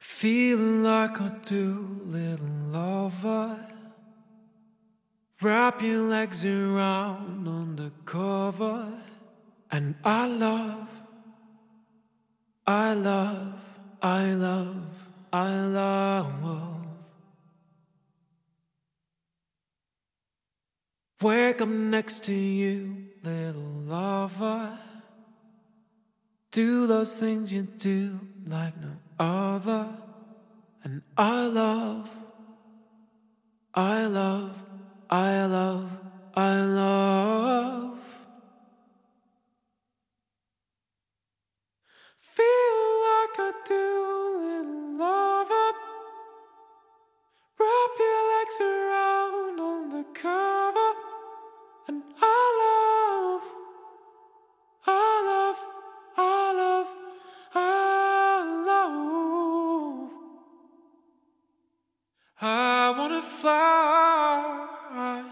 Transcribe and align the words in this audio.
Feeling 0.00 0.82
like 0.82 1.20
a 1.20 1.38
two 1.42 2.00
little 2.04 2.46
lover. 2.70 3.58
Wrap 5.40 5.82
your 5.82 6.08
legs 6.08 6.44
around 6.44 7.46
under 7.46 7.90
cover. 8.04 9.02
And 9.70 9.94
I 10.02 10.26
love, 10.26 10.88
I 12.66 12.94
love, 12.94 13.78
I 14.02 14.32
love, 14.32 15.08
I 15.32 15.60
love. 15.60 16.08
Wake 21.20 21.60
up 21.60 21.68
next 21.68 22.24
to 22.26 22.34
you, 22.34 23.08
little 23.24 23.82
lover. 23.86 24.78
Do 26.52 26.86
those 26.86 27.16
things 27.16 27.52
you 27.52 27.62
do 27.62 28.20
like 28.46 28.80
no 28.80 28.92
other. 29.18 29.86
And 30.84 31.02
I 31.16 31.46
love, 31.46 32.10
I 33.74 34.06
love, 34.06 34.62
I 35.10 35.46
love, 35.46 36.00
I 36.34 36.60
love. 36.60 38.18
Fly. 63.40 65.22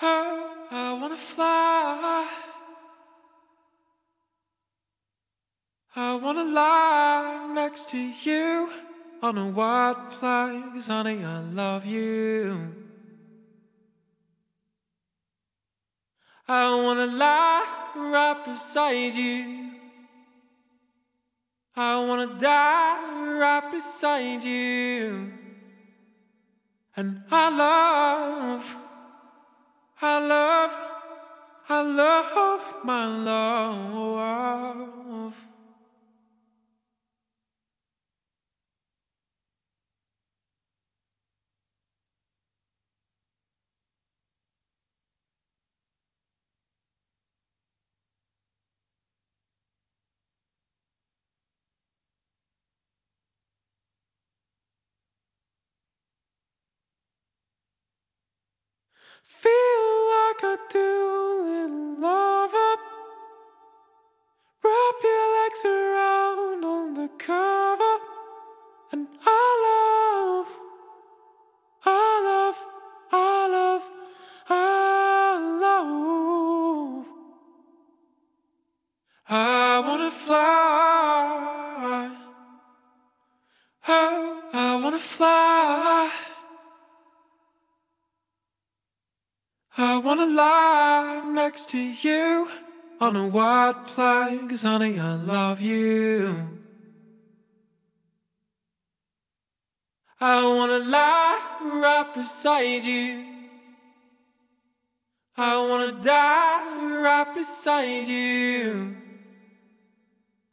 I, 0.00 0.64
I 0.70 0.98
wanna 1.00 1.16
fly. 1.16 2.28
I 5.96 6.14
wanna 6.14 6.44
lie 6.44 7.50
next 7.52 7.90
to 7.90 7.98
you 7.98 8.70
on 9.22 9.36
a 9.38 9.48
white 9.48 10.06
flag, 10.08 10.80
honey, 10.86 11.24
I 11.24 11.40
love 11.40 11.84
you. 11.84 12.74
I 16.46 16.74
wanna 16.84 17.06
lie 17.06 17.66
right 17.96 18.44
beside 18.44 19.14
you. 19.14 19.70
I 21.76 21.98
wanna 22.06 22.38
die 22.38 23.38
right 23.38 23.70
beside 23.70 24.44
you. 24.44 25.39
And 26.96 27.22
I 27.30 27.50
love, 27.56 28.76
I 30.02 30.18
love, 30.26 30.76
I 31.68 31.82
love 31.82 32.84
my 32.84 33.06
love. 33.06 34.79
Feel 59.24 59.86
like 60.14 60.42
do, 60.70 60.88
little 61.44 62.00
lover. 62.00 62.76
Wrap 64.62 64.94
your 65.02 65.26
legs 65.36 65.62
around 65.64 66.64
on 66.64 66.94
the 66.94 67.08
cover. 67.18 67.96
And 68.92 69.08
I 69.24 69.26
love, 69.66 70.48
I 71.84 71.88
love, 72.24 72.58
I 73.12 73.48
love, 73.48 73.90
I 74.48 75.58
love. 75.60 77.06
I 79.32 79.78
wanna 79.86 80.10
fly. 80.10 82.10
Oh, 83.88 84.42
I 84.52 84.82
wanna 84.82 84.98
fly. 84.98 85.99
I 89.78 89.98
wanna 89.98 90.26
lie 90.26 91.22
next 91.26 91.70
to 91.70 91.78
you 91.78 92.50
on 93.00 93.14
a 93.14 93.26
white 93.28 93.86
flag, 93.86 94.48
'cause 94.48 94.62
honey, 94.62 94.98
I 94.98 95.14
love 95.14 95.60
you. 95.60 96.58
I 100.20 100.44
wanna 100.44 100.80
lie 100.80 101.38
right 101.60 102.12
beside 102.12 102.84
you. 102.84 103.24
I 105.36 105.56
wanna 105.56 105.92
die 105.92 106.84
right 107.04 107.32
beside 107.32 108.08
you. 108.08 108.96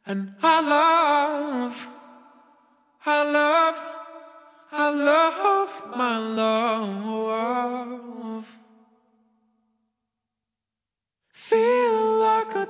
And 0.06 0.34
I 0.42 0.60
love, 0.60 1.88
I 3.04 3.22
love, 3.24 3.78
I 4.72 4.90
love 4.90 5.96
my 5.96 6.16
love. 6.18 7.17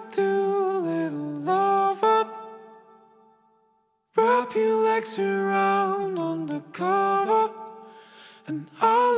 Like 0.08 0.18
a 0.18 0.22
little 0.22 1.40
lover. 1.40 2.30
Wrap 4.16 4.54
your 4.54 4.84
legs 4.84 5.18
around 5.18 6.18
under 6.18 6.60
cover. 6.72 7.50
And 8.46 8.68
I 8.80 9.16